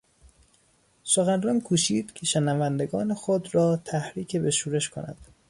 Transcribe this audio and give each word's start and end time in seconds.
سخنران 1.03 1.61
کوشید 1.61 2.13
که 2.13 2.25
شنوندگان 2.25 3.13
خود 3.13 3.55
را 3.55 3.77
تحریک 3.77 4.37
به 4.37 4.51
شورش 4.51 4.89
کند. 4.89 5.17